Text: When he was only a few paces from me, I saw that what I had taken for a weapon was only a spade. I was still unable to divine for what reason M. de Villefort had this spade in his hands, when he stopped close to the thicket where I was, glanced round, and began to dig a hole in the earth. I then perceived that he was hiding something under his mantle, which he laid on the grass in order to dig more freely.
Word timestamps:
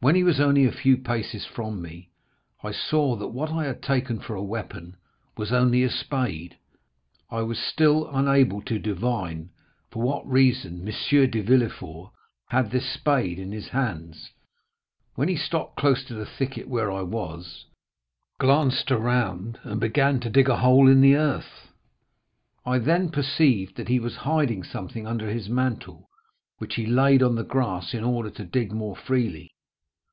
When 0.00 0.16
he 0.16 0.22
was 0.22 0.38
only 0.38 0.66
a 0.66 0.70
few 0.70 0.98
paces 0.98 1.46
from 1.46 1.80
me, 1.80 2.10
I 2.62 2.72
saw 2.72 3.16
that 3.16 3.28
what 3.28 3.50
I 3.50 3.64
had 3.64 3.82
taken 3.82 4.18
for 4.20 4.34
a 4.36 4.42
weapon 4.42 4.98
was 5.34 5.50
only 5.50 5.82
a 5.82 5.88
spade. 5.88 6.58
I 7.30 7.40
was 7.40 7.58
still 7.58 8.10
unable 8.14 8.60
to 8.64 8.78
divine 8.78 9.48
for 9.90 10.02
what 10.02 10.28
reason 10.28 10.86
M. 10.86 11.30
de 11.30 11.40
Villefort 11.40 12.10
had 12.50 12.70
this 12.70 12.84
spade 12.92 13.38
in 13.38 13.52
his 13.52 13.68
hands, 13.68 14.30
when 15.14 15.28
he 15.28 15.36
stopped 15.36 15.78
close 15.78 16.04
to 16.04 16.14
the 16.14 16.26
thicket 16.26 16.68
where 16.68 16.92
I 16.92 17.00
was, 17.00 17.64
glanced 18.38 18.90
round, 18.90 19.58
and 19.62 19.80
began 19.80 20.20
to 20.20 20.28
dig 20.28 20.50
a 20.50 20.58
hole 20.58 20.86
in 20.86 21.00
the 21.00 21.16
earth. 21.16 21.72
I 22.66 22.76
then 22.76 23.08
perceived 23.08 23.76
that 23.76 23.88
he 23.88 23.98
was 24.00 24.16
hiding 24.16 24.64
something 24.64 25.06
under 25.06 25.30
his 25.30 25.48
mantle, 25.48 26.10
which 26.58 26.74
he 26.74 26.84
laid 26.84 27.22
on 27.22 27.36
the 27.36 27.42
grass 27.42 27.94
in 27.94 28.04
order 28.04 28.28
to 28.32 28.44
dig 28.44 28.70
more 28.70 28.96
freely. 28.96 29.52